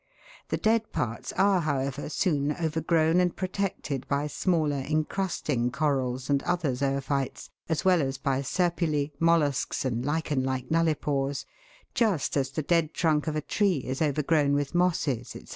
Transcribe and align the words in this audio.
The 0.49 0.57
dead 0.57 0.91
parts 0.91 1.31
are, 1.33 1.61
however, 1.61 2.09
soon 2.09 2.53
overgrown 2.53 3.19
and 3.19 3.35
protected 3.35 4.07
by 4.07 4.25
smaller 4.25 4.77
encrusting 4.79 5.69
corals 5.69 6.27
and 6.27 6.41
other 6.41 6.73
zoophytes, 6.73 7.51
as 7.69 7.85
well 7.85 8.01
as 8.01 8.17
by 8.17 8.41
serpulae, 8.41 9.11
mollusks, 9.19 9.85
and 9.85 10.03
lichen 10.03 10.43
like 10.43 10.69
nullipores, 10.71 11.45
just 11.93 12.35
as 12.35 12.49
the 12.49 12.63
dead 12.63 12.95
trunk 12.95 13.27
of 13.27 13.35
a 13.35 13.41
tree 13.41 13.83
is 13.85 14.01
overgrown 14.01 14.53
with 14.53 14.73
mosses, 14.73 15.29
&c. 15.35 15.45